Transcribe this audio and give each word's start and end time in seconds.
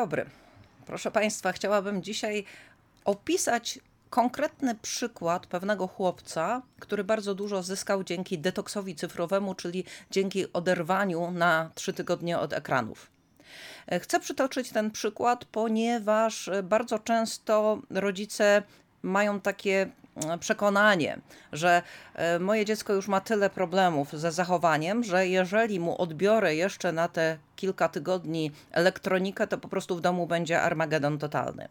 dobry. 0.00 0.26
Proszę 0.86 1.10
Państwa, 1.10 1.52
chciałabym 1.52 2.02
dzisiaj 2.02 2.44
opisać 3.04 3.78
konkretny 4.10 4.74
przykład 4.74 5.46
pewnego 5.46 5.86
chłopca, 5.86 6.62
który 6.78 7.04
bardzo 7.04 7.34
dużo 7.34 7.62
zyskał 7.62 8.04
dzięki 8.04 8.38
detoksowi 8.38 8.94
cyfrowemu, 8.94 9.54
czyli 9.54 9.84
dzięki 10.10 10.52
oderwaniu 10.52 11.30
na 11.30 11.70
trzy 11.74 11.92
tygodnie 11.92 12.38
od 12.38 12.52
ekranów. 12.52 13.10
Chcę 14.00 14.20
przytoczyć 14.20 14.70
ten 14.70 14.90
przykład, 14.90 15.44
ponieważ 15.44 16.50
bardzo 16.62 16.98
często 16.98 17.82
rodzice 17.90 18.62
mają 19.02 19.40
takie 19.40 19.90
przekonanie, 20.40 21.20
że 21.52 21.82
e, 22.14 22.38
moje 22.38 22.64
dziecko 22.64 22.92
już 22.92 23.08
ma 23.08 23.20
tyle 23.20 23.50
problemów 23.50 24.12
ze 24.12 24.32
zachowaniem, 24.32 25.04
że 25.04 25.28
jeżeli 25.28 25.80
mu 25.80 26.02
odbiorę 26.02 26.54
jeszcze 26.54 26.92
na 26.92 27.08
te 27.08 27.38
kilka 27.56 27.88
tygodni 27.88 28.52
elektronikę, 28.70 29.46
to 29.46 29.58
po 29.58 29.68
prostu 29.68 29.96
w 29.96 30.00
domu 30.00 30.26
będzie 30.26 30.62
Armagedon 30.62 31.18
totalny. 31.18 31.68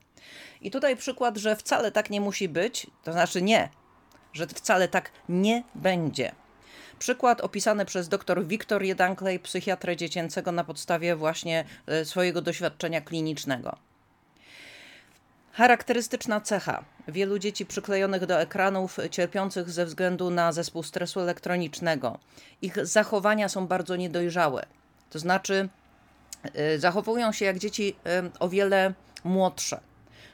I 0.61 0.71
tutaj 0.71 0.95
przykład, 0.95 1.37
że 1.37 1.55
wcale 1.55 1.91
tak 1.91 2.09
nie 2.09 2.21
musi 2.21 2.49
być, 2.49 2.87
to 3.03 3.11
znaczy 3.11 3.41
nie, 3.41 3.69
że 4.33 4.47
wcale 4.47 4.87
tak 4.87 5.11
nie 5.29 5.63
będzie. 5.75 6.31
Przykład 6.99 7.41
opisany 7.41 7.85
przez 7.85 8.09
dr 8.09 8.47
Wiktor 8.47 8.83
Jedanklej, 8.83 9.39
psychiatrę 9.39 9.97
dziecięcego 9.97 10.51
na 10.51 10.63
podstawie 10.63 11.15
właśnie 11.15 11.65
e, 11.87 12.05
swojego 12.05 12.41
doświadczenia 12.41 13.01
klinicznego. 13.01 13.88
Charakterystyczna 15.59 16.41
cecha 16.41 16.83
wielu 17.07 17.39
dzieci 17.39 17.65
przyklejonych 17.65 18.25
do 18.25 18.41
ekranów, 18.41 18.97
cierpiących 19.11 19.69
ze 19.69 19.85
względu 19.85 20.29
na 20.29 20.51
zespół 20.51 20.83
stresu 20.83 21.19
elektronicznego. 21.19 22.19
Ich 22.61 22.85
zachowania 22.85 23.49
są 23.49 23.67
bardzo 23.67 23.95
niedojrzałe. 23.95 24.65
To 25.09 25.19
znaczy, 25.19 25.69
y, 26.75 26.79
zachowują 26.79 27.31
się 27.31 27.45
jak 27.45 27.59
dzieci 27.59 27.95
y, 28.25 28.39
o 28.39 28.49
wiele 28.49 28.93
młodsze. 29.23 29.79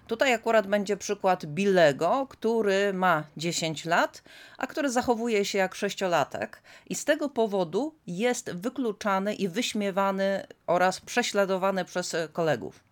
Tutaj 0.08 0.34
akurat 0.34 0.68
będzie 0.68 0.98
przykład 0.98 1.46
Billego, 1.46 2.28
który 2.30 2.94
ma 2.94 3.24
10 3.38 3.86
lat, 3.86 4.24
a 4.58 4.68
który 4.68 4.92
zachowuje 4.92 5.46
się 5.46 5.58
jak 5.58 5.76
sześciolatek 5.76 6.62
i 6.90 6.96
z 6.96 7.06
tego 7.06 7.30
powodu 7.30 7.96
jest 8.08 8.52
wykluczany 8.52 9.36
i 9.36 9.48
wyśmiewany 9.48 10.48
oraz 10.68 11.02
prześladowany 11.02 11.86
przez 11.86 12.16
kolegów. 12.34 12.86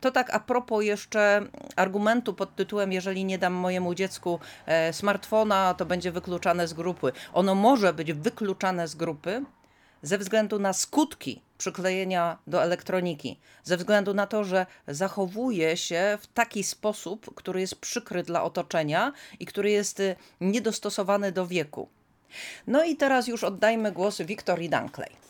To 0.00 0.10
tak 0.10 0.34
a 0.34 0.40
propos 0.40 0.84
jeszcze 0.84 1.42
argumentu 1.76 2.34
pod 2.34 2.56
tytułem, 2.56 2.92
jeżeli 2.92 3.24
nie 3.24 3.38
dam 3.38 3.52
mojemu 3.52 3.94
dziecku 3.94 4.40
e, 4.66 4.92
smartfona, 4.92 5.74
to 5.74 5.86
będzie 5.86 6.12
wykluczane 6.12 6.68
z 6.68 6.74
grupy. 6.74 7.12
Ono 7.32 7.54
może 7.54 7.92
być 7.92 8.12
wykluczane 8.12 8.88
z 8.88 8.94
grupy 8.94 9.42
ze 10.02 10.18
względu 10.18 10.58
na 10.58 10.72
skutki 10.72 11.42
przyklejenia 11.58 12.38
do 12.46 12.62
elektroniki, 12.62 13.38
ze 13.64 13.76
względu 13.76 14.14
na 14.14 14.26
to, 14.26 14.44
że 14.44 14.66
zachowuje 14.88 15.76
się 15.76 16.18
w 16.20 16.26
taki 16.26 16.64
sposób, 16.64 17.34
który 17.34 17.60
jest 17.60 17.76
przykry 17.76 18.22
dla 18.22 18.42
otoczenia 18.42 19.12
i 19.40 19.46
który 19.46 19.70
jest 19.70 20.00
e, 20.00 20.16
niedostosowany 20.40 21.32
do 21.32 21.46
wieku. 21.46 21.88
No 22.66 22.84
i 22.84 22.96
teraz 22.96 23.28
już 23.28 23.44
oddajmy 23.44 23.92
głos 23.92 24.22
Wiktorii 24.22 24.70
Dunkley. 24.70 25.25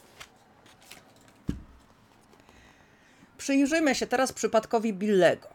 Przyjrzyjmy 3.46 3.94
się 3.94 4.06
teraz 4.06 4.32
przypadkowi 4.32 4.92
Billego. 4.92 5.48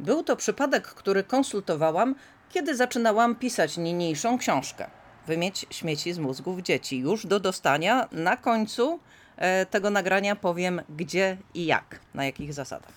Był 0.00 0.22
to 0.22 0.36
przypadek, 0.36 0.86
który 0.86 1.24
konsultowałam, 1.24 2.14
kiedy 2.50 2.76
zaczynałam 2.76 3.36
pisać 3.36 3.76
niniejszą 3.76 4.38
książkę. 4.38 4.90
Wymieć 5.26 5.66
śmieci 5.70 6.12
z 6.12 6.18
mózgów 6.18 6.62
dzieci. 6.62 6.98
Już 6.98 7.26
do 7.26 7.40
dostania. 7.40 8.08
Na 8.12 8.36
końcu 8.36 9.00
e, 9.36 9.66
tego 9.66 9.90
nagrania 9.90 10.36
powiem 10.36 10.82
gdzie 10.96 11.36
i 11.54 11.66
jak, 11.66 12.00
na 12.14 12.24
jakich 12.24 12.52
zasadach. 12.52 12.94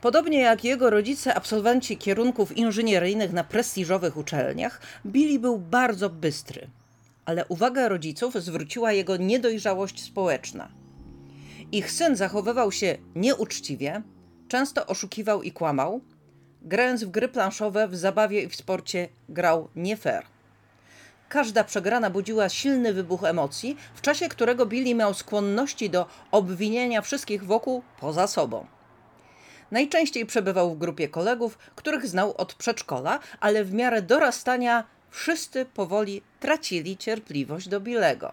Podobnie 0.00 0.40
jak 0.40 0.64
jego 0.64 0.90
rodzice, 0.90 1.34
absolwenci 1.34 1.96
kierunków 1.96 2.56
inżynieryjnych 2.56 3.32
na 3.32 3.44
prestiżowych 3.44 4.16
uczelniach, 4.16 4.80
Billy 5.06 5.38
był 5.38 5.58
bardzo 5.58 6.10
bystry. 6.10 6.66
Ale 7.24 7.46
uwagę 7.46 7.88
rodziców 7.88 8.34
zwróciła 8.34 8.92
jego 8.92 9.16
niedojrzałość 9.16 10.02
społeczna– 10.04 10.68
ich 11.74 11.92
syn 11.92 12.16
zachowywał 12.16 12.72
się 12.72 12.98
nieuczciwie, 13.14 14.02
często 14.48 14.86
oszukiwał 14.86 15.42
i 15.42 15.52
kłamał. 15.52 16.00
Grając 16.62 17.04
w 17.04 17.10
gry 17.10 17.28
planszowe, 17.28 17.88
w 17.88 17.96
zabawie 17.96 18.42
i 18.42 18.48
w 18.48 18.56
sporcie 18.56 19.08
grał 19.28 19.68
nie 19.76 19.96
fair. 19.96 20.26
Każda 21.28 21.64
przegrana 21.64 22.10
budziła 22.10 22.48
silny 22.48 22.92
wybuch 22.92 23.24
emocji, 23.24 23.76
w 23.94 24.00
czasie 24.00 24.28
którego 24.28 24.66
Billy 24.66 24.94
miał 24.94 25.14
skłonności 25.14 25.90
do 25.90 26.06
obwinienia 26.30 27.02
wszystkich 27.02 27.44
wokół 27.44 27.82
poza 28.00 28.26
sobą. 28.26 28.66
Najczęściej 29.70 30.26
przebywał 30.26 30.74
w 30.74 30.78
grupie 30.78 31.08
kolegów, 31.08 31.58
których 31.74 32.06
znał 32.06 32.34
od 32.36 32.54
przedszkola, 32.54 33.18
ale 33.40 33.64
w 33.64 33.72
miarę 33.72 34.02
dorastania 34.02 34.84
wszyscy 35.10 35.64
powoli 35.64 36.22
tracili 36.40 36.96
cierpliwość 36.96 37.68
do 37.68 37.80
Billego. 37.80 38.32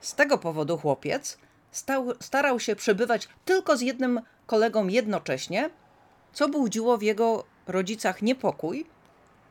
Z 0.00 0.14
tego 0.14 0.38
powodu 0.38 0.78
chłopiec, 0.78 1.38
stał, 1.70 2.12
starał 2.20 2.60
się 2.60 2.76
przebywać 2.76 3.28
tylko 3.44 3.76
z 3.76 3.80
jednym 3.80 4.20
kolegą 4.46 4.88
jednocześnie, 4.88 5.70
co 6.32 6.48
budziło 6.48 6.98
w 6.98 7.02
jego 7.02 7.44
rodzicach 7.66 8.22
niepokój, 8.22 8.86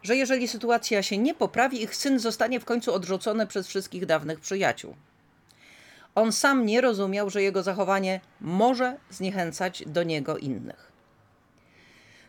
że 0.03 0.15
jeżeli 0.15 0.47
sytuacja 0.47 1.03
się 1.03 1.17
nie 1.17 1.33
poprawi, 1.33 1.83
ich 1.83 1.95
syn 1.95 2.19
zostanie 2.19 2.59
w 2.59 2.65
końcu 2.65 2.93
odrzucony 2.93 3.47
przez 3.47 3.67
wszystkich 3.67 4.05
dawnych 4.05 4.39
przyjaciół. 4.39 4.95
On 6.15 6.31
sam 6.31 6.65
nie 6.65 6.81
rozumiał, 6.81 7.29
że 7.29 7.41
jego 7.41 7.63
zachowanie 7.63 8.19
może 8.41 8.97
zniechęcać 9.09 9.83
do 9.87 10.03
niego 10.03 10.37
innych. 10.37 10.91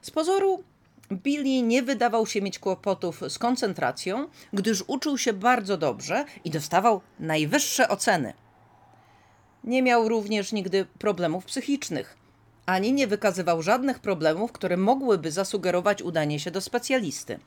Z 0.03 0.11
pozoru 0.11 0.65
Billy 1.13 1.63
nie 1.63 1.83
wydawał 1.83 2.27
się 2.27 2.43
mieć 2.43 2.59
kłopotów 2.59 3.23
z 3.29 3.39
koncentracją, 3.39 4.29
gdyż 4.53 4.85
uczył 4.87 5.19
się 5.19 5.33
bardzo 5.33 5.77
dobrze 5.77 6.25
i 6.45 6.51
dostawał 6.51 7.01
najwyższe 7.21 7.89
oceny. 7.89 8.33
Nie 9.69 9.83
miał 9.83 10.09
również 10.09 10.53
nigdy 10.53 10.87
problemów 10.99 11.45
psychicznych, 11.45 12.17
ani 12.67 12.93
nie 12.93 13.07
wykazywał 13.07 13.63
żadnych 13.63 13.99
problemów, 13.99 14.53
które 14.53 14.77
mogłyby 14.77 15.33
zasugerować 15.33 16.03
udanie 16.03 16.41
się 16.41 16.51
do 16.51 16.61
specjalisty. 16.61 17.39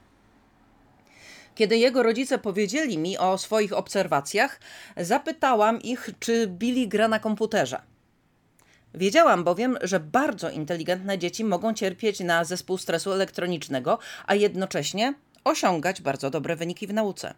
Kiedy 1.55 1.77
jego 1.77 2.03
rodzice 2.03 2.37
powiedzieli 2.37 2.97
mi 2.97 3.17
o 3.17 3.37
swoich 3.37 3.73
obserwacjach, 3.73 4.59
zapytałam 4.97 5.81
ich, 5.81 6.09
czy 6.19 6.47
Billy 6.47 6.87
gra 6.87 7.07
na 7.07 7.19
komputerze. 7.19 7.81
Wiedziałam 8.93 9.43
bowiem, 9.43 9.77
że 9.81 9.99
bardzo 9.99 10.49
inteligentne 10.49 11.17
dzieci 11.17 11.43
mogą 11.43 11.73
cierpieć 11.73 12.19
na 12.19 12.43
zespół 12.43 12.77
stresu 12.77 13.11
elektronicznego, 13.11 13.99
a 14.25 14.35
jednocześnie 14.35 15.13
osiągać 15.43 16.01
bardzo 16.01 16.29
dobre 16.29 16.55
wyniki 16.55 16.87
w 16.87 16.93
nauce. 16.93 17.33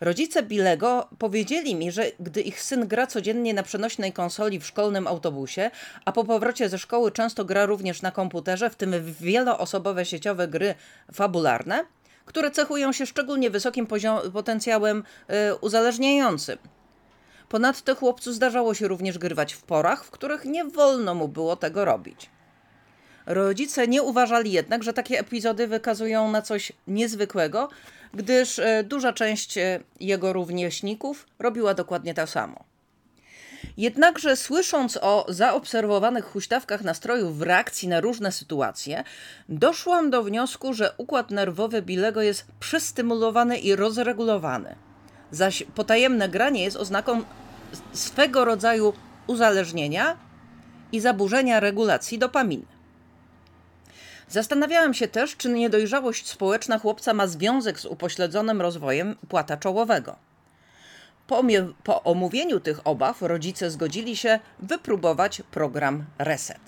Rodzice 0.00 0.42
Bilego 0.42 1.08
powiedzieli 1.18 1.74
mi, 1.74 1.92
że 1.92 2.04
gdy 2.20 2.40
ich 2.40 2.62
syn 2.62 2.88
gra 2.88 3.06
codziennie 3.06 3.54
na 3.54 3.62
przenośnej 3.62 4.12
konsoli 4.12 4.60
w 4.60 4.66
szkolnym 4.66 5.06
autobusie, 5.06 5.70
a 6.04 6.12
po 6.12 6.24
powrocie 6.24 6.68
ze 6.68 6.78
szkoły 6.78 7.12
często 7.12 7.44
gra 7.44 7.66
również 7.66 8.02
na 8.02 8.10
komputerze, 8.10 8.70
w 8.70 8.76
tym 8.76 8.90
w 8.90 9.20
wieloosobowe 9.20 10.04
sieciowe 10.04 10.48
gry 10.48 10.74
fabularne, 11.12 11.84
które 12.24 12.50
cechują 12.50 12.92
się 12.92 13.06
szczególnie 13.06 13.50
wysokim 13.50 13.86
potencjałem 14.32 15.04
y, 15.50 15.54
uzależniającym. 15.54 16.58
Ponadto 17.48 17.94
chłopcu 17.94 18.32
zdarzało 18.32 18.74
się 18.74 18.88
również 18.88 19.18
grywać 19.18 19.54
w 19.54 19.62
porach, 19.62 20.04
w 20.04 20.10
których 20.10 20.44
nie 20.44 20.64
wolno 20.64 21.14
mu 21.14 21.28
było 21.28 21.56
tego 21.56 21.84
robić. 21.84 22.30
Rodzice 23.28 23.88
nie 23.88 24.02
uważali 24.02 24.52
jednak, 24.52 24.82
że 24.82 24.92
takie 24.92 25.18
epizody 25.18 25.66
wykazują 25.66 26.30
na 26.30 26.42
coś 26.42 26.72
niezwykłego, 26.86 27.68
gdyż 28.14 28.58
e, 28.58 28.84
duża 28.84 29.12
część 29.12 29.58
e, 29.58 29.80
jego 30.00 30.32
rówieśników 30.32 31.26
robiła 31.38 31.74
dokładnie 31.74 32.14
to 32.14 32.26
samo. 32.26 32.64
Jednakże 33.76 34.36
słysząc 34.36 34.98
o 35.02 35.26
zaobserwowanych 35.28 36.24
huśtawkach 36.24 36.82
nastrojów 36.82 37.38
w 37.38 37.42
reakcji 37.42 37.88
na 37.88 38.00
różne 38.00 38.32
sytuacje, 38.32 39.04
doszłam 39.48 40.10
do 40.10 40.22
wniosku, 40.22 40.74
że 40.74 40.92
układ 40.96 41.30
nerwowy 41.30 41.82
Bilego 41.82 42.22
jest 42.22 42.46
przestymulowany 42.60 43.58
i 43.58 43.76
rozregulowany. 43.76 44.74
Zaś 45.30 45.62
potajemne 45.74 46.28
granie 46.28 46.64
jest 46.64 46.76
oznaką 46.76 47.22
swego 47.92 48.44
rodzaju 48.44 48.92
uzależnienia 49.26 50.16
i 50.92 51.00
zaburzenia 51.00 51.60
regulacji 51.60 52.18
dopaminy. 52.18 52.77
Zastanawiałem 54.28 54.94
się 54.94 55.08
też, 55.08 55.36
czy 55.36 55.48
niedojrzałość 55.48 56.28
społeczna 56.28 56.78
chłopca 56.78 57.14
ma 57.14 57.26
związek 57.26 57.80
z 57.80 57.84
upośledzonym 57.84 58.60
rozwojem 58.60 59.16
płata 59.28 59.56
czołowego. 59.56 60.16
Po, 61.26 61.42
po 61.84 62.02
omówieniu 62.02 62.60
tych 62.60 62.86
obaw 62.86 63.22
rodzice 63.22 63.70
zgodzili 63.70 64.16
się 64.16 64.40
wypróbować 64.58 65.42
program 65.50 66.04
Reset. 66.18 66.60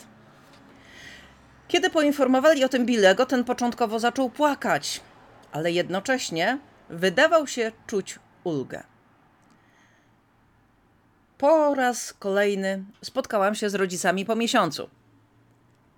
Kiedy 1.69 1.91
poinformowali 1.91 2.65
o 2.65 2.69
tym 2.69 2.87
Billego, 2.87 3.27
ten 3.27 3.45
początkowo 3.45 3.99
zaczął 3.99 4.31
płakać, 4.31 5.01
ale 5.53 5.73
jednocześnie 5.73 6.59
wydawał 6.89 7.47
się 7.47 7.73
czuć 7.87 8.19
ulgę. 8.45 8.83
Po 11.39 11.75
raz 11.75 12.13
kolejny 12.13 12.85
spotkałam 13.03 13.55
się 13.55 13.71
z 13.71 13.75
rodzicami 13.75 14.25
po 14.25 14.37
miesiącu. 14.37 14.91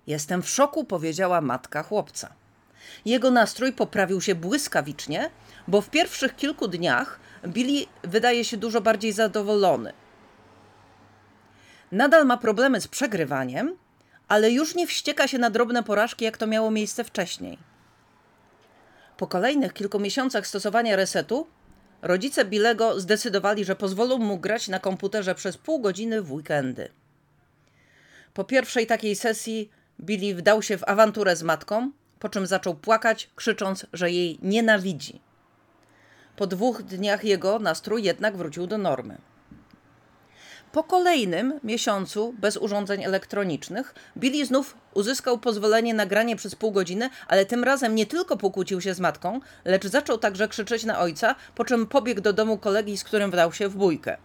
Jestem 0.07 0.41
w 0.41 0.49
szoku, 0.49 0.83
powiedziała 0.83 1.41
matka 1.41 1.83
chłopca. 1.83 2.33
Jego 3.05 3.31
nastrój 3.31 3.73
poprawił 3.73 4.21
się 4.21 4.35
błyskawicznie, 4.35 5.29
bo 5.67 5.81
w 5.81 5.89
pierwszych 5.89 6.35
kilku 6.35 6.67
dniach 6.67 7.19
Billy 7.47 7.85
wydaje 8.03 8.45
się 8.45 8.57
dużo 8.57 8.81
bardziej 8.81 9.11
zadowolony. 9.11 9.93
Nadal 11.91 12.25
ma 12.25 12.37
problemy 12.37 12.81
z 12.81 12.87
przegrywaniem, 12.87 13.77
ale 14.27 14.51
już 14.51 14.75
nie 14.75 14.87
wścieka 14.87 15.27
się 15.27 15.37
na 15.37 15.49
drobne 15.49 15.83
porażki, 15.83 16.25
jak 16.25 16.37
to 16.37 16.47
miało 16.47 16.71
miejsce 16.71 17.03
wcześniej. 17.03 17.57
Po 19.17 19.27
kolejnych 19.27 19.73
kilku 19.73 19.99
miesiącach 19.99 20.47
stosowania 20.47 20.95
resetu, 20.95 21.47
rodzice 22.01 22.45
Bilego 22.45 22.99
zdecydowali, 22.99 23.65
że 23.65 23.75
pozwolą 23.75 24.17
mu 24.17 24.37
grać 24.37 24.67
na 24.67 24.79
komputerze 24.79 25.35
przez 25.35 25.57
pół 25.57 25.79
godziny 25.79 26.21
w 26.21 26.31
weekendy. 26.31 26.89
Po 28.33 28.43
pierwszej 28.43 28.87
takiej 28.87 29.15
sesji 29.15 29.69
Billy 30.03 30.35
wdał 30.35 30.61
się 30.61 30.77
w 30.77 30.89
awanturę 30.89 31.35
z 31.35 31.43
matką, 31.43 31.91
po 32.19 32.29
czym 32.29 32.47
zaczął 32.47 32.75
płakać, 32.75 33.29
krzycząc, 33.35 33.85
że 33.93 34.11
jej 34.11 34.39
nienawidzi. 34.41 35.21
Po 36.35 36.47
dwóch 36.47 36.83
dniach 36.83 37.23
jego 37.23 37.59
nastrój 37.59 38.03
jednak 38.03 38.37
wrócił 38.37 38.67
do 38.67 38.77
normy. 38.77 39.17
Po 40.71 40.83
kolejnym 40.83 41.59
miesiącu 41.63 42.35
bez 42.39 42.57
urządzeń 42.57 43.03
elektronicznych 43.03 43.95
Billy 44.17 44.45
znów 44.45 44.77
uzyskał 44.93 45.37
pozwolenie 45.37 45.93
na 45.93 46.05
granie 46.05 46.35
przez 46.35 46.55
pół 46.55 46.71
godziny, 46.71 47.09
ale 47.27 47.45
tym 47.45 47.63
razem 47.63 47.95
nie 47.95 48.05
tylko 48.05 48.37
pokłócił 48.37 48.81
się 48.81 48.93
z 48.93 48.99
matką, 48.99 49.39
lecz 49.65 49.87
zaczął 49.87 50.17
także 50.17 50.47
krzyczeć 50.47 50.83
na 50.83 50.99
ojca, 50.99 51.35
po 51.55 51.65
czym 51.65 51.87
pobiegł 51.87 52.21
do 52.21 52.33
domu 52.33 52.57
kolegi, 52.57 52.97
z 52.97 53.03
którym 53.03 53.31
wdał 53.31 53.53
się 53.53 53.69
w 53.69 53.75
bójkę. 53.75 54.17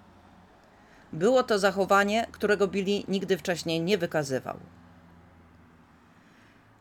Było 1.13 1.43
to 1.43 1.59
zachowanie, 1.59 2.27
którego 2.33 2.69
Billy 2.69 3.03
nigdy 3.09 3.39
wcześniej 3.39 3.81
nie 3.81 3.99
wykazywał. 3.99 4.59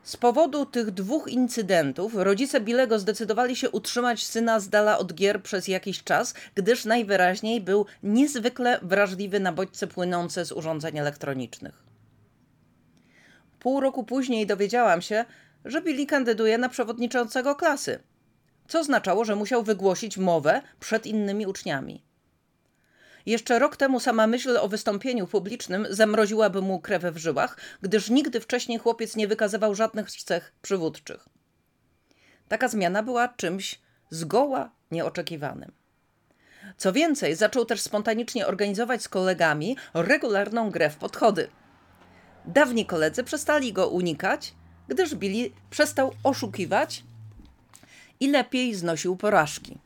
Z 0.07 0.17
powodu 0.17 0.65
tych 0.65 0.91
dwóch 0.91 1.27
incydentów 1.27 2.15
rodzice 2.15 2.61
Bilego 2.61 2.99
zdecydowali 2.99 3.55
się 3.55 3.69
utrzymać 3.69 4.25
syna 4.25 4.59
z 4.59 4.69
dala 4.69 4.97
od 4.97 5.13
gier 5.13 5.43
przez 5.43 5.67
jakiś 5.67 6.03
czas, 6.03 6.33
gdyż 6.55 6.85
najwyraźniej 6.85 7.61
był 7.61 7.85
niezwykle 8.03 8.79
wrażliwy 8.81 9.39
na 9.39 9.51
bodźce 9.51 9.87
płynące 9.87 10.45
z 10.45 10.51
urządzeń 10.51 10.97
elektronicznych. 10.97 11.83
Pół 13.59 13.79
roku 13.79 14.03
później 14.03 14.47
dowiedziałam 14.47 15.01
się, 15.01 15.25
że 15.65 15.81
Billy 15.81 16.05
kandyduje 16.05 16.57
na 16.57 16.69
przewodniczącego 16.69 17.55
klasy, 17.55 17.99
co 18.67 18.79
oznaczało, 18.79 19.25
że 19.25 19.35
musiał 19.35 19.63
wygłosić 19.63 20.17
mowę 20.17 20.61
przed 20.79 21.05
innymi 21.05 21.47
uczniami. 21.47 22.06
Jeszcze 23.27 23.59
rok 23.59 23.77
temu 23.77 23.99
sama 23.99 24.27
myśl 24.27 24.57
o 24.57 24.67
wystąpieniu 24.67 25.27
publicznym 25.27 25.87
zamroziłaby 25.89 26.61
mu 26.61 26.79
krew 26.79 27.03
w 27.03 27.17
żyłach, 27.17 27.57
gdyż 27.81 28.09
nigdy 28.09 28.39
wcześniej 28.41 28.77
chłopiec 28.77 29.15
nie 29.15 29.27
wykazywał 29.27 29.75
żadnych 29.75 30.11
cech 30.11 30.53
przywódczych. 30.61 31.29
Taka 32.47 32.67
zmiana 32.67 33.03
była 33.03 33.27
czymś 33.27 33.79
zgoła 34.09 34.71
nieoczekiwanym. 34.91 35.71
Co 36.77 36.93
więcej, 36.93 37.35
zaczął 37.35 37.65
też 37.65 37.81
spontanicznie 37.81 38.47
organizować 38.47 39.03
z 39.03 39.09
kolegami 39.09 39.77
regularną 39.93 40.71
grę 40.71 40.89
w 40.89 40.95
podchody. 40.95 41.49
Dawni 42.45 42.85
koledzy 42.85 43.23
przestali 43.23 43.73
go 43.73 43.87
unikać, 43.87 44.53
gdyż 44.87 45.15
Billy 45.15 45.49
przestał 45.69 46.13
oszukiwać 46.23 47.03
i 48.19 48.31
lepiej 48.31 48.75
znosił 48.75 49.15
porażki. 49.15 49.77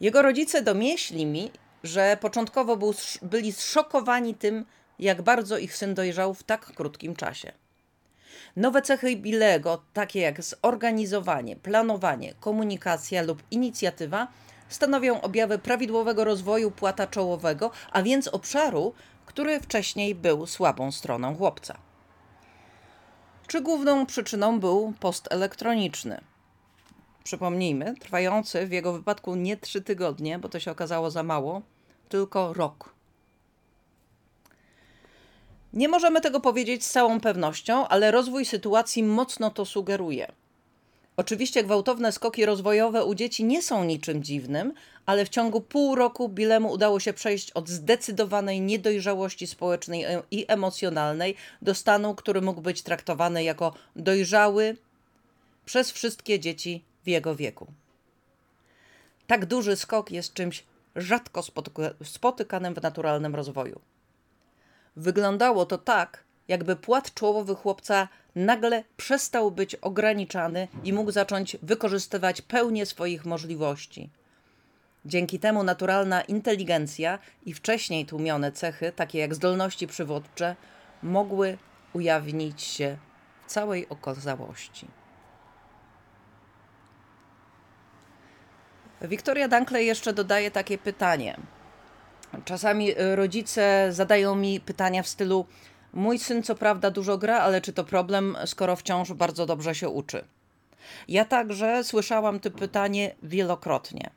Jego 0.00 0.22
rodzice 0.22 0.62
domieśli 0.62 1.26
mi, 1.26 1.50
że 1.84 2.16
początkowo 2.20 2.76
był, 2.76 2.94
byli 3.22 3.52
zszokowani 3.52 4.34
tym, 4.34 4.64
jak 4.98 5.22
bardzo 5.22 5.58
ich 5.58 5.76
syn 5.76 5.94
dojrzał 5.94 6.34
w 6.34 6.42
tak 6.42 6.66
krótkim 6.66 7.16
czasie. 7.16 7.52
Nowe 8.56 8.82
cechy 8.82 9.16
Bilego, 9.16 9.82
takie 9.92 10.20
jak 10.20 10.42
zorganizowanie, 10.42 11.56
planowanie, 11.56 12.34
komunikacja 12.40 13.22
lub 13.22 13.42
inicjatywa, 13.50 14.28
stanowią 14.68 15.20
objawy 15.20 15.58
prawidłowego 15.58 16.24
rozwoju 16.24 16.70
płata 16.70 17.06
czołowego, 17.06 17.70
a 17.92 18.02
więc 18.02 18.28
obszaru, 18.28 18.94
który 19.26 19.60
wcześniej 19.60 20.14
był 20.14 20.46
słabą 20.46 20.92
stroną 20.92 21.36
chłopca. 21.36 21.78
Czy 23.46 23.60
główną 23.60 24.06
przyczyną 24.06 24.60
był 24.60 24.92
post 25.00 25.28
elektroniczny? 25.30 26.20
Przypomnijmy, 27.24 27.94
trwający 28.00 28.66
w 28.66 28.72
jego 28.72 28.92
wypadku 28.92 29.34
nie 29.34 29.56
trzy 29.56 29.82
tygodnie, 29.82 30.38
bo 30.38 30.48
to 30.48 30.60
się 30.60 30.70
okazało 30.70 31.10
za 31.10 31.22
mało, 31.22 31.62
tylko 32.08 32.52
rok. 32.52 32.94
Nie 35.72 35.88
możemy 35.88 36.20
tego 36.20 36.40
powiedzieć 36.40 36.84
z 36.84 36.90
całą 36.90 37.20
pewnością, 37.20 37.88
ale 37.88 38.10
rozwój 38.10 38.44
sytuacji 38.44 39.02
mocno 39.02 39.50
to 39.50 39.64
sugeruje. 39.64 40.32
Oczywiście 41.16 41.64
gwałtowne 41.64 42.12
skoki 42.12 42.46
rozwojowe 42.46 43.04
u 43.04 43.14
dzieci 43.14 43.44
nie 43.44 43.62
są 43.62 43.84
niczym 43.84 44.22
dziwnym, 44.22 44.72
ale 45.06 45.24
w 45.24 45.28
ciągu 45.28 45.60
pół 45.60 45.94
roku 45.94 46.28
Bilemu 46.28 46.72
udało 46.72 47.00
się 47.00 47.12
przejść 47.12 47.50
od 47.50 47.68
zdecydowanej 47.68 48.60
niedojrzałości 48.60 49.46
społecznej 49.46 50.04
i 50.30 50.44
emocjonalnej 50.48 51.34
do 51.62 51.74
stanu, 51.74 52.14
który 52.14 52.42
mógł 52.42 52.60
być 52.60 52.82
traktowany 52.82 53.44
jako 53.44 53.74
dojrzały 53.96 54.76
przez 55.64 55.90
wszystkie 55.90 56.40
dzieci 56.40 56.84
w 57.04 57.08
jego 57.08 57.36
wieku. 57.36 57.66
Tak 59.26 59.46
duży 59.46 59.76
skok 59.76 60.10
jest 60.10 60.34
czymś 60.34 60.64
rzadko 60.96 61.42
spotykanym 62.02 62.74
w 62.74 62.82
naturalnym 62.82 63.34
rozwoju. 63.34 63.80
Wyglądało 64.96 65.66
to 65.66 65.78
tak, 65.78 66.24
jakby 66.48 66.76
płat 66.76 67.14
czołowy 67.14 67.54
chłopca 67.54 68.08
nagle 68.34 68.84
przestał 68.96 69.50
być 69.50 69.74
ograniczany 69.74 70.68
i 70.84 70.92
mógł 70.92 71.10
zacząć 71.10 71.56
wykorzystywać 71.62 72.42
pełnię 72.42 72.86
swoich 72.86 73.24
możliwości. 73.24 74.10
Dzięki 75.04 75.38
temu 75.38 75.62
naturalna 75.62 76.22
inteligencja 76.22 77.18
i 77.46 77.54
wcześniej 77.54 78.06
tłumione 78.06 78.52
cechy, 78.52 78.92
takie 78.96 79.18
jak 79.18 79.34
zdolności 79.34 79.86
przywódcze, 79.86 80.56
mogły 81.02 81.58
ujawnić 81.92 82.62
się 82.62 82.98
w 83.46 83.50
całej 83.50 83.88
okazałości. 83.88 84.99
Wiktoria 89.02 89.48
Dunkley 89.48 89.86
jeszcze 89.86 90.12
dodaje 90.12 90.50
takie 90.50 90.78
pytanie. 90.78 91.36
Czasami 92.44 92.94
rodzice 93.14 93.88
zadają 93.90 94.34
mi 94.34 94.60
pytania 94.60 95.02
w 95.02 95.08
stylu: 95.08 95.46
Mój 95.92 96.18
syn 96.18 96.42
co 96.42 96.54
prawda 96.54 96.90
dużo 96.90 97.18
gra, 97.18 97.38
ale 97.38 97.60
czy 97.60 97.72
to 97.72 97.84
problem, 97.84 98.36
skoro 98.46 98.76
wciąż 98.76 99.12
bardzo 99.12 99.46
dobrze 99.46 99.74
się 99.74 99.88
uczy? 99.88 100.24
Ja 101.08 101.24
także 101.24 101.84
słyszałam 101.84 102.40
to 102.40 102.50
pytanie 102.50 103.14
wielokrotnie. 103.22 104.10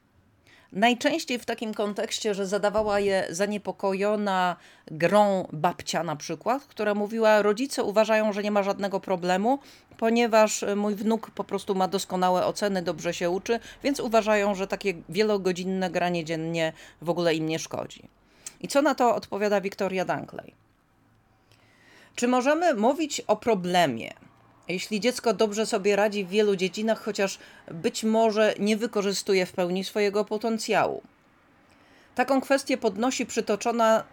Najczęściej 0.73 1.39
w 1.39 1.45
takim 1.45 1.73
kontekście, 1.73 2.33
że 2.33 2.47
zadawała 2.47 2.99
je 2.99 3.27
zaniepokojona 3.29 4.55
grą 4.87 5.47
babcia 5.51 6.03
na 6.03 6.15
przykład, 6.15 6.65
która 6.65 6.93
mówiła: 6.93 7.41
Rodzice 7.41 7.83
uważają, 7.83 8.33
że 8.33 8.43
nie 8.43 8.51
ma 8.51 8.63
żadnego 8.63 8.99
problemu, 8.99 9.59
ponieważ 9.97 10.65
mój 10.75 10.95
wnuk 10.95 11.31
po 11.31 11.43
prostu 11.43 11.75
ma 11.75 11.87
doskonałe 11.87 12.45
oceny, 12.45 12.81
dobrze 12.81 13.13
się 13.13 13.29
uczy, 13.29 13.59
więc 13.83 13.99
uważają, 13.99 14.55
że 14.55 14.67
takie 14.67 14.93
wielogodzinne 15.09 15.89
granie 15.89 16.25
dziennie 16.25 16.73
w 17.01 17.09
ogóle 17.09 17.35
im 17.35 17.45
nie 17.45 17.59
szkodzi. 17.59 18.09
I 18.61 18.67
co 18.67 18.81
na 18.81 18.95
to 18.95 19.15
odpowiada 19.15 19.61
Victoria 19.61 20.05
Dunkley? 20.05 20.53
Czy 22.15 22.27
możemy 22.27 22.73
mówić 22.73 23.21
o 23.21 23.35
problemie, 23.35 24.13
jeśli 24.67 24.99
dziecko 24.99 25.33
dobrze 25.33 25.65
sobie 25.65 25.95
radzi 25.95 26.25
w 26.25 26.29
wielu 26.29 26.55
dziedzinach, 26.55 27.03
chociaż 27.03 27.39
być 27.71 28.03
może 28.03 28.53
nie 28.59 28.77
wykorzystuje 28.77 29.45
w 29.45 29.51
pełni 29.51 29.83
swojego 29.83 30.25
potencjału. 30.25 31.01
Taką 32.15 32.41
kwestię 32.41 32.77
podnosi 32.77 33.25
przytoczona 33.25 34.03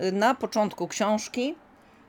y, 0.00 0.12
na 0.12 0.34
początku 0.34 0.88
książki 0.88 1.54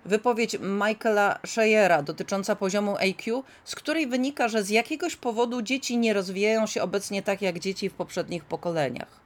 wypowiedź 0.05 0.57
Michaela 0.59 1.39
Shayera 1.45 2.03
dotycząca 2.03 2.55
poziomu 2.55 2.97
IQ, 2.97 3.43
z 3.63 3.75
której 3.75 4.07
wynika, 4.07 4.47
że 4.47 4.63
z 4.63 4.69
jakiegoś 4.69 5.15
powodu 5.15 5.61
dzieci 5.61 5.97
nie 5.97 6.13
rozwijają 6.13 6.67
się 6.67 6.81
obecnie 6.81 7.23
tak 7.23 7.41
jak 7.41 7.59
dzieci 7.59 7.89
w 7.89 7.93
poprzednich 7.93 8.45
pokoleniach. 8.45 9.21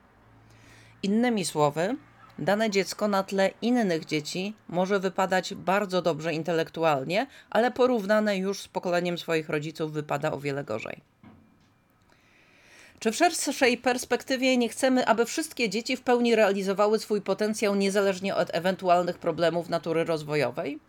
Innymi 1.04 1.46
słowy, 1.46 1.96
Dane 2.40 2.70
dziecko 2.70 3.08
na 3.08 3.24
tle 3.24 3.52
innych 3.62 4.06
dzieci 4.06 4.54
może 4.70 5.00
wypadać 5.00 5.54
bardzo 5.54 6.02
dobrze 6.02 6.34
intelektualnie, 6.34 7.28
ale 7.50 7.72
porównane 7.72 8.38
już 8.38 8.62
z 8.62 8.68
pokoleniem 8.68 9.18
swoich 9.18 9.50
rodziców 9.50 9.92
wypada 9.94 10.32
o 10.32 10.40
wiele 10.40 10.64
gorzej. 10.64 11.02
Czy 13.00 13.12
w 13.12 13.16
szerszej 13.16 13.78
perspektywie 13.78 14.58
nie 14.58 14.70
chcemy, 14.70 15.06
aby 15.06 15.26
wszystkie 15.26 15.70
dzieci 15.70 15.98
w 15.98 16.02
pełni 16.02 16.36
realizowały 16.36 17.00
swój 17.00 17.22
potencjał 17.22 17.76
niezależnie 17.76 18.36
od 18.36 18.56
ewentualnych 18.56 19.18
problemów 19.18 19.70
natury 19.70 20.04
rozwojowej? 20.04 20.80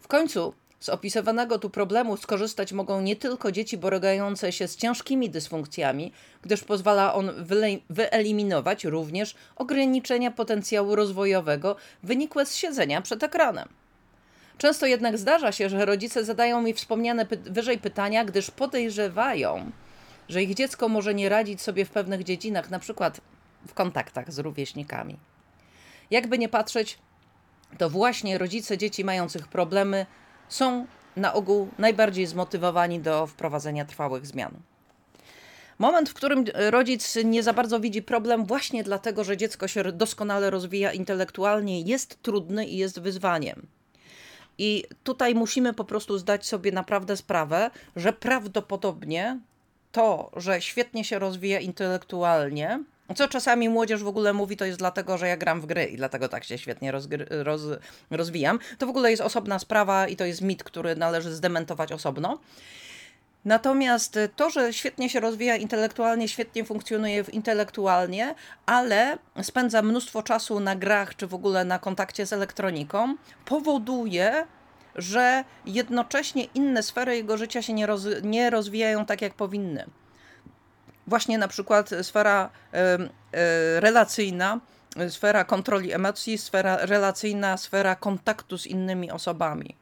W 0.00 0.08
końcu 0.08 0.54
Z 0.80 0.88
opisywanego 0.88 1.58
tu 1.58 1.70
problemu 1.70 2.16
skorzystać 2.16 2.72
mogą 2.72 3.00
nie 3.00 3.16
tylko 3.16 3.52
dzieci 3.52 3.78
borykające 3.78 4.52
się 4.52 4.68
z 4.68 4.76
ciężkimi 4.76 5.30
dysfunkcjami, 5.30 6.12
gdyż 6.42 6.64
pozwala 6.64 7.14
on 7.14 7.30
wyeliminować 7.90 8.84
również 8.84 9.34
ograniczenia 9.56 10.30
potencjału 10.30 10.94
rozwojowego 10.94 11.76
wynikłe 12.02 12.46
z 12.46 12.54
siedzenia 12.54 13.02
przed 13.02 13.22
ekranem. 13.22 13.68
Często 14.58 14.86
jednak 14.86 15.18
zdarza 15.18 15.52
się, 15.52 15.68
że 15.68 15.84
rodzice 15.84 16.24
zadają 16.24 16.62
mi 16.62 16.74
wspomniane 16.74 17.26
py 17.26 17.36
wyżej 17.36 17.78
pytania, 17.78 18.24
gdyż 18.24 18.50
podejrzewają, 18.50 19.70
że 20.28 20.42
ich 20.42 20.54
dziecko 20.54 20.88
może 20.88 21.14
nie 21.14 21.28
radzić 21.28 21.62
sobie 21.62 21.84
w 21.84 21.90
pewnych 21.90 22.24
dziedzinach, 22.24 22.70
na 22.70 22.78
przykład 22.78 23.20
w 23.68 23.74
kontaktach 23.74 24.32
z 24.32 24.38
rówieśnikami. 24.38 25.16
Jakby 26.10 26.38
nie 26.38 26.48
patrzeć, 26.48 26.98
to 27.78 27.90
właśnie 27.90 28.38
rodzice 28.38 28.78
dzieci 28.78 29.04
mających 29.04 29.48
problemy 29.48 30.06
są 30.50 30.86
na 31.16 31.32
ogół 31.32 31.68
najbardziej 31.78 32.26
zmotywowani 32.26 33.00
do 33.00 33.26
wprowadzenia 33.26 33.84
trwałych 33.84 34.26
zmian. 34.26 34.52
Moment, 35.78 36.08
w 36.08 36.14
którym 36.14 36.44
rodzic 36.54 37.18
nie 37.24 37.42
za 37.42 37.52
bardzo 37.52 37.80
widzi 37.80 38.02
problem, 38.02 38.46
właśnie 38.46 38.84
dlatego, 38.84 39.24
że 39.24 39.36
dziecko 39.36 39.68
się 39.68 39.82
doskonale 39.92 40.50
rozwija 40.50 40.92
intelektualnie, 40.92 41.80
jest 41.80 42.22
trudny 42.22 42.66
i 42.66 42.76
jest 42.76 43.00
wyzwaniem. 43.00 43.66
I 44.58 44.84
tutaj 45.04 45.34
musimy 45.34 45.74
po 45.74 45.84
prostu 45.84 46.18
zdać 46.18 46.46
sobie 46.46 46.72
naprawdę 46.72 47.16
sprawę, 47.16 47.70
że 47.96 48.12
prawdopodobnie 48.12 49.40
to, 49.92 50.30
że 50.36 50.60
świetnie 50.60 51.04
się 51.04 51.18
rozwija 51.18 51.60
intelektualnie, 51.60 52.84
co 53.14 53.28
czasami 53.28 53.68
młodzież 53.68 54.02
w 54.02 54.08
ogóle 54.08 54.32
mówi, 54.32 54.56
to 54.56 54.64
jest 54.64 54.78
dlatego, 54.78 55.18
że 55.18 55.28
ja 55.28 55.36
gram 55.36 55.60
w 55.60 55.66
gry 55.66 55.84
i 55.84 55.96
dlatego 55.96 56.28
tak 56.28 56.44
się 56.44 56.58
świetnie 56.58 56.92
roz, 56.92 57.08
rozwijam. 58.10 58.58
To 58.78 58.86
w 58.86 58.90
ogóle 58.90 59.10
jest 59.10 59.22
osobna 59.22 59.58
sprawa 59.58 60.08
i 60.08 60.16
to 60.16 60.24
jest 60.24 60.40
mit, 60.40 60.64
który 60.64 60.96
należy 60.96 61.34
zdementować 61.34 61.92
osobno. 61.92 62.38
Natomiast 63.44 64.18
to, 64.36 64.50
że 64.50 64.72
świetnie 64.72 65.10
się 65.10 65.20
rozwija 65.20 65.56
intelektualnie, 65.56 66.28
świetnie 66.28 66.64
funkcjonuje 66.64 67.24
intelektualnie, 67.32 68.34
ale 68.66 69.18
spędza 69.42 69.82
mnóstwo 69.82 70.22
czasu 70.22 70.60
na 70.60 70.76
grach 70.76 71.16
czy 71.16 71.26
w 71.26 71.34
ogóle 71.34 71.64
na 71.64 71.78
kontakcie 71.78 72.26
z 72.26 72.32
elektroniką, 72.32 73.16
powoduje, 73.44 74.46
że 74.94 75.44
jednocześnie 75.66 76.44
inne 76.44 76.82
sfery 76.82 77.16
jego 77.16 77.36
życia 77.36 77.62
się 77.62 77.72
nie, 77.72 77.86
roz, 77.86 78.06
nie 78.22 78.50
rozwijają 78.50 79.06
tak, 79.06 79.22
jak 79.22 79.34
powinny 79.34 79.84
właśnie 81.10 81.38
na 81.38 81.48
przykład 81.48 81.90
sfera 82.02 82.50
e, 82.72 82.98
relacyjna, 83.80 84.60
sfera 85.08 85.44
kontroli 85.44 85.92
emocji, 85.92 86.38
sfera 86.38 86.76
relacyjna, 86.76 87.56
sfera 87.56 87.94
kontaktu 87.96 88.58
z 88.58 88.66
innymi 88.66 89.10
osobami. 89.10 89.76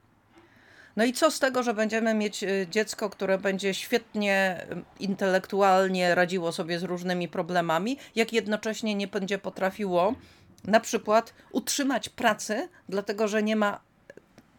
No 0.97 1.05
i 1.05 1.13
co 1.13 1.31
z 1.31 1.39
tego, 1.39 1.63
że 1.63 1.75
będziemy 1.75 2.15
mieć 2.15 2.45
e, 2.45 2.67
dziecko, 2.71 3.11
które 3.11 3.39
będzie 3.39 3.75
świetnie 3.75 4.67
intelektualnie 5.01 6.15
radziło 6.15 6.53
sobie 6.53 6.79
z 6.79 6.83
różnymi 6.83 7.29
problemami, 7.29 7.99
jak 8.15 8.33
jednocześnie 8.33 8.95
nie 8.95 9.09
będzie 9.09 9.39
potrafiło 9.39 10.15
na 10.65 10.81
przykład 10.81 11.35
utrzymać 11.53 12.09
pracy, 12.09 12.69
dlatego 12.89 13.29
że 13.29 13.43
nie 13.43 13.57
ma 13.57 13.81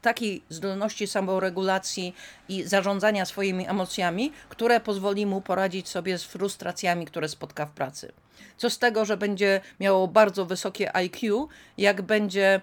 takiej 0.01 0.43
zdolności 0.49 1.07
samoregulacji 1.07 2.15
i 2.49 2.63
zarządzania 2.63 3.25
swoimi 3.25 3.67
emocjami, 3.67 4.31
które 4.49 4.79
pozwoli 4.79 5.25
mu 5.25 5.41
poradzić 5.41 5.89
sobie 5.89 6.17
z 6.17 6.23
frustracjami, 6.23 7.05
które 7.05 7.29
spotka 7.29 7.65
w 7.65 7.71
pracy. 7.71 8.11
Co 8.57 8.69
z 8.69 8.79
tego, 8.79 9.05
że 9.05 9.17
będzie 9.17 9.61
miało 9.79 10.07
bardzo 10.07 10.45
wysokie 10.45 10.95
IQ, 10.95 11.47
jak 11.77 12.01
będzie 12.01 12.61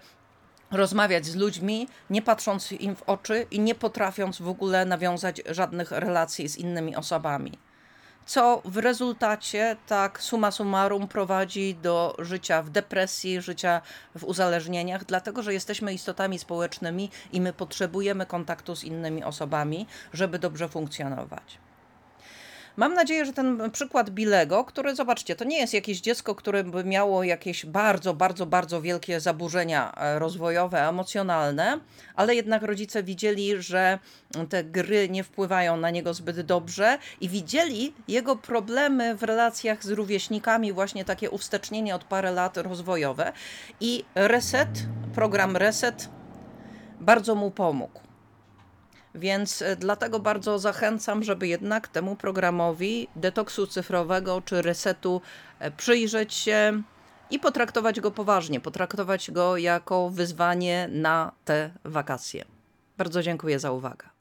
rozmawiać 0.70 1.26
z 1.26 1.36
ludźmi, 1.36 1.88
nie 2.10 2.22
patrząc 2.22 2.72
im 2.72 2.96
w 2.96 3.02
oczy 3.02 3.46
i 3.50 3.60
nie 3.60 3.74
potrafiąc 3.74 4.38
w 4.38 4.48
ogóle 4.48 4.84
nawiązać 4.84 5.42
żadnych 5.50 5.90
relacji 5.90 6.48
z 6.48 6.56
innymi 6.56 6.96
osobami 6.96 7.58
co 8.26 8.62
w 8.64 8.76
rezultacie, 8.76 9.76
tak 9.86 10.22
summa 10.22 10.50
summarum, 10.50 11.08
prowadzi 11.08 11.74
do 11.74 12.16
życia 12.18 12.62
w 12.62 12.70
depresji, 12.70 13.40
życia 13.40 13.80
w 14.14 14.24
uzależnieniach, 14.24 15.04
dlatego 15.04 15.42
że 15.42 15.52
jesteśmy 15.52 15.94
istotami 15.94 16.38
społecznymi 16.38 17.10
i 17.32 17.40
my 17.40 17.52
potrzebujemy 17.52 18.26
kontaktu 18.26 18.76
z 18.76 18.84
innymi 18.84 19.24
osobami, 19.24 19.86
żeby 20.12 20.38
dobrze 20.38 20.68
funkcjonować. 20.68 21.65
Mam 22.76 22.94
nadzieję, 22.94 23.24
że 23.24 23.32
ten 23.32 23.70
przykład 23.70 24.10
Bilego, 24.10 24.64
który 24.64 24.94
zobaczcie, 24.94 25.36
to 25.36 25.44
nie 25.44 25.58
jest 25.58 25.74
jakieś 25.74 26.00
dziecko, 26.00 26.34
które 26.34 26.64
by 26.64 26.84
miało 26.84 27.24
jakieś 27.24 27.66
bardzo, 27.66 28.14
bardzo, 28.14 28.46
bardzo 28.46 28.82
wielkie 28.82 29.20
zaburzenia 29.20 29.94
e, 29.94 30.18
rozwojowe, 30.18 30.88
emocjonalne, 30.88 31.80
ale 32.14 32.34
jednak 32.34 32.62
rodzice 32.62 33.02
widzieli, 33.02 33.62
że 33.62 33.98
te 34.48 34.64
gry 34.64 35.08
nie 35.08 35.24
wpływają 35.24 35.76
na 35.76 35.90
niego 35.90 36.14
zbyt 36.14 36.40
dobrze 36.40 36.98
i 37.20 37.28
widzieli 37.28 37.94
jego 38.08 38.36
problemy 38.36 39.14
w 39.14 39.22
relacjach 39.22 39.84
z 39.84 39.90
rówieśnikami, 39.90 40.72
właśnie 40.72 41.04
takie 41.04 41.30
uwstecznienie 41.30 41.94
od 41.94 42.04
parę 42.04 42.32
lat 42.32 42.56
rozwojowe 42.56 43.32
i 43.80 44.04
Reset, 44.14 44.68
program 45.14 45.56
Reset 45.56 46.08
bardzo 47.00 47.34
mu 47.34 47.50
pomógł. 47.50 48.05
Więc 49.16 49.62
e, 49.62 49.76
dlatego 49.76 50.20
bardzo 50.20 50.58
zachęcam, 50.58 51.24
żeby 51.24 51.48
jednak 51.48 51.88
temu 51.88 52.16
programowi 52.16 53.08
detoksu 53.16 53.66
cyfrowego 53.66 54.42
czy 54.44 54.62
resetu 54.62 55.20
e, 55.58 55.70
przyjrzeć 55.70 56.34
się 56.34 56.82
i 57.30 57.38
potraktować 57.38 58.00
go 58.00 58.10
poważnie, 58.10 58.60
potraktować 58.60 59.30
go 59.30 59.56
jako 59.56 60.10
wyzwanie 60.10 60.88
na 60.92 61.32
te 61.44 61.70
wakacje. 61.84 62.44
Bardzo 62.98 63.22
dziękuję 63.22 63.58
za 63.58 63.70
uwagę. 63.70 64.15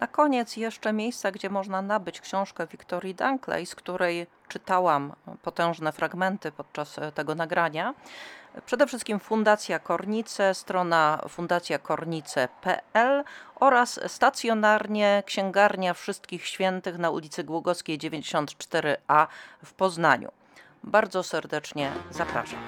Na 0.00 0.06
koniec 0.06 0.56
jeszcze 0.56 0.92
miejsca, 0.92 1.30
gdzie 1.30 1.50
można 1.50 1.82
nabyć 1.82 2.20
książkę 2.20 2.66
Wiktorii 2.66 3.14
Dunkley, 3.14 3.66
z 3.66 3.74
której 3.74 4.26
czytałam 4.48 5.12
potężne 5.42 5.92
fragmenty 5.92 6.52
podczas 6.52 6.98
e, 6.98 7.12
tego 7.12 7.34
nagrania. 7.34 7.94
Przede 8.66 8.86
wszystkim 8.86 9.20
Fundacja 9.20 9.78
Kornice, 9.78 10.54
strona 10.54 11.22
fundacjakornice.pl 11.28 13.24
oraz 13.54 14.00
stacjonarnie 14.06 15.22
księgarnia 15.26 15.94
Wszystkich 15.94 16.46
Świętych 16.46 16.98
na 16.98 17.10
ulicy 17.10 17.44
Głogowskiej 17.44 17.98
94a 17.98 19.26
w 19.64 19.72
Poznaniu. 19.72 20.32
Bardzo 20.84 21.22
serdecznie 21.22 21.92
zapraszam. 22.10 22.58